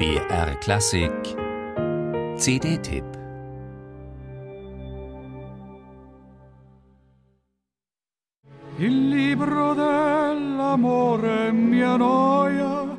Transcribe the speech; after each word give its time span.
BR 0.00 0.56
Klassik 0.60 1.12
CD-Tipp 2.38 3.04
Il 8.78 9.08
libro 9.10 9.74
dell'amore 9.74 11.52
mia 11.52 11.98
noia 11.98 12.96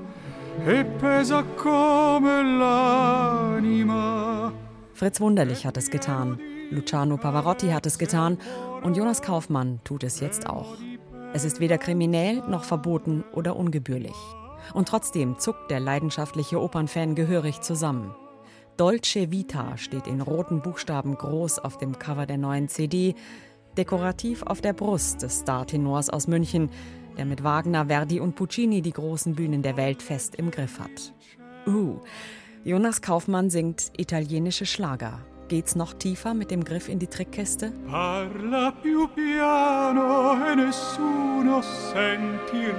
e 0.63 0.85
pesa 0.85 1.43
come 1.55 2.43
l'anima. 2.43 4.53
Fritz 4.93 5.19
Wunderlich 5.19 5.65
hat 5.65 5.77
es 5.77 5.89
getan, 5.89 6.37
Luciano 6.69 7.17
Pavarotti 7.17 7.69
hat 7.69 7.87
es 7.87 7.97
getan 7.97 8.37
und 8.83 8.95
Jonas 8.95 9.23
Kaufmann 9.23 9.79
tut 9.83 10.03
es 10.03 10.19
jetzt 10.19 10.47
auch. 10.47 10.75
Es 11.33 11.45
ist 11.45 11.59
weder 11.59 11.79
kriminell 11.79 12.43
noch 12.47 12.63
verboten 12.63 13.23
oder 13.33 13.55
ungebührlich. 13.55 14.13
Und 14.73 14.87
trotzdem 14.87 15.37
zuckt 15.39 15.69
der 15.71 15.79
leidenschaftliche 15.79 16.61
Opernfan 16.61 17.15
gehörig 17.15 17.61
zusammen. 17.61 18.15
Dolce 18.77 19.31
Vita 19.31 19.77
steht 19.77 20.07
in 20.07 20.21
roten 20.21 20.61
Buchstaben 20.61 21.15
groß 21.15 21.59
auf 21.59 21.77
dem 21.77 21.99
Cover 21.99 22.25
der 22.25 22.37
neuen 22.37 22.67
CD, 22.67 23.15
dekorativ 23.77 24.43
auf 24.43 24.61
der 24.61 24.73
Brust 24.73 25.21
des 25.21 25.39
Star-Tenors 25.39 26.09
aus 26.09 26.27
München, 26.27 26.69
der 27.17 27.25
mit 27.25 27.43
Wagner, 27.43 27.87
Verdi 27.87 28.19
und 28.19 28.35
Puccini 28.35 28.81
die 28.81 28.93
großen 28.93 29.35
Bühnen 29.35 29.61
der 29.61 29.77
Welt 29.77 30.01
fest 30.01 30.35
im 30.35 30.49
Griff 30.51 30.79
hat. 30.79 31.13
Uh, 31.67 31.99
Jonas 32.63 33.01
Kaufmann 33.01 33.49
singt 33.49 33.91
italienische 33.97 34.65
Schlager. 34.65 35.19
Geht's 35.47 35.75
noch 35.75 35.93
tiefer 35.93 36.33
mit 36.33 36.49
dem 36.49 36.63
Griff 36.63 36.87
in 36.87 36.99
die 36.99 37.07
Trickkiste? 37.07 37.73
Parla 37.87 38.71
più 38.71 39.09
piano 39.13 40.37
e 40.49 40.55
nessuno 40.55 41.61
sentirà. 41.61 42.71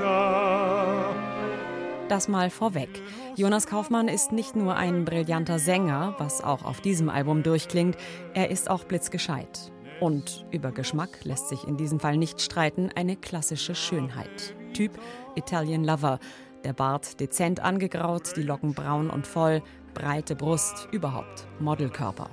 Das 2.09 2.29
mal 2.29 2.51
vorweg. 2.51 2.91
Jonas 3.37 3.67
Kaufmann 3.67 4.09
ist 4.09 4.33
nicht 4.33 4.57
nur 4.57 4.77
ein 4.77 5.05
brillanter 5.05 5.59
Sänger, 5.59 6.15
was 6.19 6.43
auch 6.43 6.65
auf 6.65 6.81
diesem 6.81 7.09
Album 7.09 7.43
durchklingt, 7.43 7.97
er 8.35 8.51
ist 8.51 8.69
auch 8.69 8.85
blitzgescheit. 8.85 9.73
Und 10.01 10.45
über 10.51 10.73
Geschmack 10.73 11.25
lässt 11.25 11.49
sich 11.49 11.67
in 11.67 11.77
diesem 11.77 12.01
Fall 12.01 12.17
nicht 12.17 12.43
streiten, 12.43 12.91
eine 12.95 13.17
klassische 13.17 13.75
Schönheit. 13.75 14.55
Typ 14.75 14.99
Italian 15.37 15.85
Lover. 15.85 16.19
Der 16.65 16.73
Bart 16.73 17.21
dezent 17.21 17.61
angegraut, 17.61 18.37
die 18.37 18.43
Locken 18.43 18.75
braun 18.75 19.11
und 19.11 19.27
voll, 19.27 19.63
breite 19.95 20.37
Brust, 20.37 20.89
überhaupt 20.93 21.47
Modelkörper. 21.61 22.31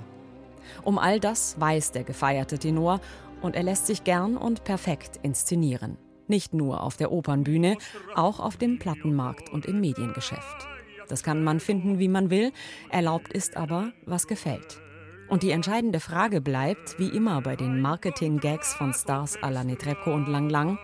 Um 0.82 0.98
all 0.98 1.20
das 1.20 1.58
weiß 1.60 1.92
der 1.92 2.04
gefeierte 2.04 2.58
Tenor 2.58 3.00
und 3.40 3.56
er 3.56 3.62
lässt 3.62 3.86
sich 3.86 4.04
gern 4.04 4.36
und 4.36 4.64
perfekt 4.64 5.18
inszenieren. 5.22 5.96
Nicht 6.30 6.54
nur 6.54 6.84
auf 6.84 6.96
der 6.96 7.10
Opernbühne, 7.10 7.76
auch 8.14 8.38
auf 8.38 8.56
dem 8.56 8.78
Plattenmarkt 8.78 9.50
und 9.50 9.66
im 9.66 9.80
Mediengeschäft. 9.80 10.68
Das 11.08 11.24
kann 11.24 11.42
man 11.42 11.58
finden, 11.58 11.98
wie 11.98 12.06
man 12.06 12.30
will, 12.30 12.52
erlaubt 12.88 13.32
ist 13.32 13.56
aber, 13.56 13.90
was 14.06 14.28
gefällt. 14.28 14.80
Und 15.28 15.42
die 15.42 15.50
entscheidende 15.50 15.98
Frage 15.98 16.40
bleibt, 16.40 17.00
wie 17.00 17.08
immer 17.08 17.42
bei 17.42 17.56
den 17.56 17.80
Marketing-Gags 17.80 18.74
von 18.74 18.94
Stars 18.94 19.38
à 19.42 19.50
la 19.50 19.64
Netrebko 19.64 20.14
und 20.14 20.28
Lang 20.28 20.48
Lang, 20.48 20.78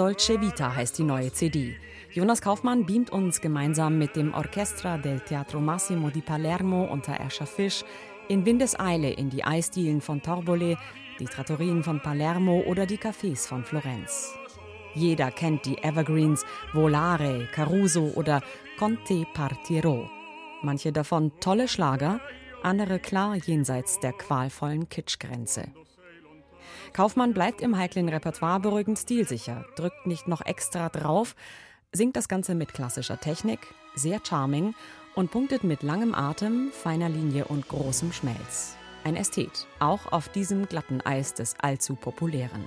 Dolce 0.00 0.40
Vita 0.40 0.74
heißt 0.74 0.96
die 0.96 1.04
neue 1.04 1.30
CD. 1.30 1.76
Jonas 2.10 2.40
Kaufmann 2.40 2.86
beamt 2.86 3.10
uns 3.10 3.42
gemeinsam 3.42 3.98
mit 3.98 4.16
dem 4.16 4.32
Orchestra 4.32 4.96
del 4.96 5.20
Teatro 5.20 5.60
Massimo 5.60 6.08
di 6.08 6.22
Palermo 6.22 6.84
unter 6.84 7.20
Escher 7.20 7.44
Fisch 7.44 7.84
in 8.26 8.46
Windeseile 8.46 9.10
in 9.10 9.28
die 9.28 9.44
Eisdielen 9.44 10.00
von 10.00 10.22
Torbole, 10.22 10.78
die 11.18 11.26
Trattorien 11.26 11.84
von 11.84 12.00
Palermo 12.00 12.62
oder 12.62 12.86
die 12.86 12.96
Cafés 12.96 13.46
von 13.46 13.62
Florenz. 13.62 14.34
Jeder 14.94 15.30
kennt 15.30 15.66
die 15.66 15.76
Evergreens 15.76 16.46
Volare, 16.72 17.46
Caruso 17.52 18.10
oder 18.14 18.40
Conte 18.78 19.26
Partirò. 19.34 20.08
Manche 20.62 20.92
davon 20.92 21.30
tolle 21.40 21.68
Schlager, 21.68 22.22
andere 22.62 23.00
klar 23.00 23.36
jenseits 23.36 24.00
der 24.00 24.14
qualvollen 24.14 24.88
Kitschgrenze. 24.88 25.64
Kaufmann 26.92 27.34
bleibt 27.34 27.60
im 27.60 27.76
heiklen 27.76 28.08
Repertoire 28.08 28.60
beruhigend 28.60 28.98
stilsicher, 28.98 29.64
drückt 29.76 30.06
nicht 30.06 30.28
noch 30.28 30.44
extra 30.44 30.88
drauf, 30.88 31.34
singt 31.92 32.16
das 32.16 32.28
Ganze 32.28 32.54
mit 32.54 32.72
klassischer 32.72 33.18
Technik, 33.18 33.60
sehr 33.94 34.20
charming 34.22 34.74
und 35.14 35.30
punktet 35.30 35.64
mit 35.64 35.82
langem 35.82 36.14
Atem, 36.14 36.70
feiner 36.72 37.08
Linie 37.08 37.46
und 37.46 37.68
großem 37.68 38.12
Schmelz. 38.12 38.76
Ein 39.04 39.16
Ästhet, 39.16 39.66
auch 39.78 40.12
auf 40.12 40.28
diesem 40.28 40.66
glatten 40.66 41.00
Eis 41.00 41.34
des 41.34 41.54
allzu 41.58 41.94
populären. 41.94 42.66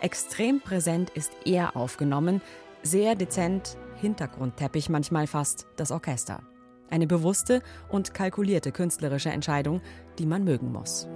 Extrem 0.00 0.60
präsent 0.60 1.10
ist 1.10 1.32
er 1.44 1.76
aufgenommen, 1.76 2.40
sehr 2.82 3.14
dezent, 3.14 3.76
Hintergrundteppich 4.00 4.88
manchmal 4.88 5.26
fast, 5.26 5.66
das 5.76 5.90
Orchester. 5.90 6.42
Eine 6.88 7.06
bewusste 7.06 7.62
und 7.88 8.14
kalkulierte 8.14 8.72
künstlerische 8.72 9.30
Entscheidung, 9.30 9.80
die 10.18 10.26
man 10.26 10.44
mögen 10.44 10.72
muss. 10.72 11.06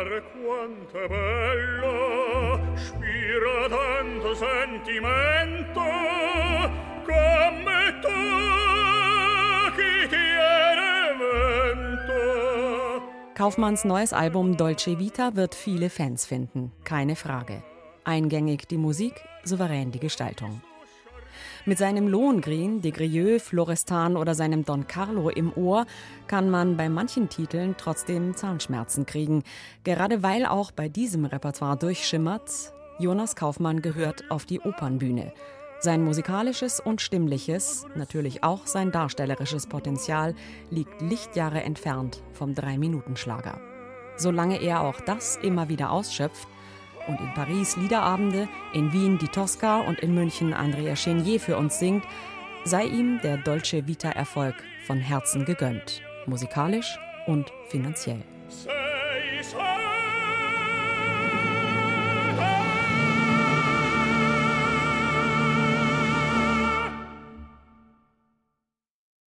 Vedo 0.00 0.04
mare 0.04 0.22
quanto 0.32 1.08
bello, 1.08 2.60
spira 2.76 3.68
tanto 3.68 4.34
sentimento, 4.34 5.80
come 7.04 7.98
tu 8.00 8.08
chi 9.76 10.08
tiene 10.08 11.16
vento. 11.18 13.02
Kaufmanns 13.34 13.84
neues 13.84 14.12
Album 14.12 14.56
Dolce 14.56 14.98
Vita 14.98 15.34
wird 15.34 15.54
viele 15.54 15.90
Fans 15.90 16.24
finden, 16.26 16.72
keine 16.84 17.16
Frage. 17.16 17.62
Eingängig 18.04 18.66
die 18.68 18.78
Musik, 18.78 19.14
souverän 19.44 19.90
die 19.90 20.00
Gestaltung. 20.00 20.62
Mit 21.64 21.78
seinem 21.78 22.08
Lohengrin, 22.08 22.82
De 22.82 22.90
Grieux, 22.90 23.42
Florestan 23.42 24.16
oder 24.16 24.34
seinem 24.34 24.64
Don 24.64 24.86
Carlo 24.86 25.28
im 25.28 25.52
Ohr 25.56 25.86
kann 26.26 26.50
man 26.50 26.76
bei 26.76 26.88
manchen 26.88 27.28
Titeln 27.28 27.74
trotzdem 27.78 28.34
Zahnschmerzen 28.34 29.06
kriegen. 29.06 29.42
Gerade 29.84 30.22
weil 30.22 30.46
auch 30.46 30.70
bei 30.70 30.88
diesem 30.88 31.24
Repertoire 31.24 31.76
durchschimmert, 31.76 32.72
Jonas 32.98 33.36
Kaufmann 33.36 33.82
gehört 33.82 34.30
auf 34.30 34.44
die 34.44 34.60
Opernbühne. 34.60 35.32
Sein 35.82 36.04
musikalisches 36.04 36.78
und 36.78 37.00
stimmliches, 37.00 37.86
natürlich 37.94 38.44
auch 38.44 38.66
sein 38.66 38.92
darstellerisches 38.92 39.66
Potenzial 39.66 40.34
liegt 40.68 41.00
Lichtjahre 41.00 41.62
entfernt 41.62 42.22
vom 42.34 42.54
Drei-Minuten-Schlager. 42.54 43.58
Solange 44.16 44.60
er 44.60 44.82
auch 44.82 45.00
das 45.00 45.36
immer 45.36 45.70
wieder 45.70 45.90
ausschöpft, 45.90 46.46
und 47.06 47.20
in 47.20 47.32
Paris 47.34 47.76
Liederabende, 47.76 48.48
in 48.72 48.92
Wien 48.92 49.18
die 49.18 49.28
Tosca 49.28 49.80
und 49.80 50.00
in 50.00 50.14
München 50.14 50.52
Andrea 50.52 50.94
Chenier 50.94 51.40
für 51.40 51.56
uns 51.56 51.78
singt, 51.78 52.04
sei 52.64 52.84
ihm 52.84 53.20
der 53.22 53.38
Dolce 53.38 53.86
Vita 53.86 54.10
Erfolg 54.10 54.54
von 54.86 54.98
Herzen 54.98 55.44
gegönnt, 55.44 56.02
musikalisch 56.26 56.98
und 57.26 57.50
finanziell. 57.68 58.22
Sei, 58.48 59.42
sei. 59.42 59.79